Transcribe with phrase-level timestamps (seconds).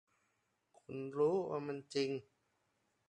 [0.77, 2.09] คุณรู้ ว่ามันจริง!